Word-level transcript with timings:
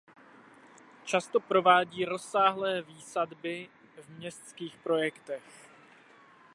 Často 1.05 1.39
provádí 1.39 2.05
rozsáhlé 2.05 2.81
výsadby 2.81 3.69
v 4.01 4.09
městských 4.09 4.77
projektech. 4.77 5.69